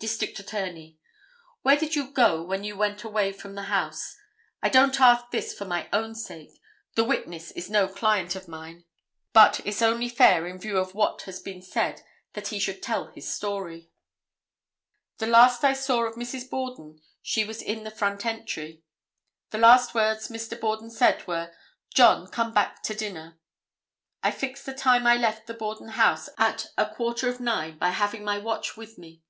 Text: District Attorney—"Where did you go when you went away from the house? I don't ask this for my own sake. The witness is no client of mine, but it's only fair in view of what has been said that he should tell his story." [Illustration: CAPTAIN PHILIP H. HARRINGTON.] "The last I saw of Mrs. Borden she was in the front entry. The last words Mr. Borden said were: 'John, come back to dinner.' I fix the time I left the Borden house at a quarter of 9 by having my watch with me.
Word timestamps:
District 0.00 0.36
Attorney—"Where 0.40 1.76
did 1.76 1.94
you 1.94 2.10
go 2.10 2.42
when 2.42 2.64
you 2.64 2.74
went 2.76 3.04
away 3.04 3.30
from 3.30 3.54
the 3.54 3.62
house? 3.70 4.16
I 4.60 4.68
don't 4.68 5.00
ask 5.00 5.30
this 5.30 5.54
for 5.56 5.66
my 5.66 5.88
own 5.92 6.16
sake. 6.16 6.60
The 6.96 7.04
witness 7.04 7.52
is 7.52 7.70
no 7.70 7.86
client 7.86 8.34
of 8.34 8.48
mine, 8.48 8.86
but 9.32 9.60
it's 9.64 9.80
only 9.80 10.08
fair 10.08 10.48
in 10.48 10.58
view 10.58 10.78
of 10.78 10.96
what 10.96 11.22
has 11.26 11.38
been 11.38 11.62
said 11.62 12.02
that 12.32 12.48
he 12.48 12.58
should 12.58 12.82
tell 12.82 13.12
his 13.12 13.32
story." 13.32 13.92
[Illustration: 15.20 15.30
CAPTAIN 15.30 15.30
PHILIP 15.30 15.30
H. 15.30 15.36
HARRINGTON.] 15.36 15.62
"The 15.62 15.68
last 15.68 15.78
I 15.78 15.80
saw 15.80 16.02
of 16.08 16.14
Mrs. 16.16 16.50
Borden 16.50 17.00
she 17.22 17.44
was 17.44 17.62
in 17.62 17.84
the 17.84 17.92
front 17.92 18.26
entry. 18.26 18.82
The 19.50 19.58
last 19.58 19.94
words 19.94 20.26
Mr. 20.26 20.60
Borden 20.60 20.90
said 20.90 21.24
were: 21.28 21.52
'John, 21.94 22.26
come 22.26 22.52
back 22.52 22.82
to 22.82 22.96
dinner.' 22.96 23.38
I 24.24 24.32
fix 24.32 24.64
the 24.64 24.74
time 24.74 25.06
I 25.06 25.16
left 25.16 25.46
the 25.46 25.54
Borden 25.54 25.90
house 25.90 26.28
at 26.36 26.66
a 26.76 26.92
quarter 26.92 27.28
of 27.28 27.38
9 27.38 27.78
by 27.78 27.90
having 27.90 28.24
my 28.24 28.38
watch 28.38 28.76
with 28.76 28.98
me. 28.98 29.22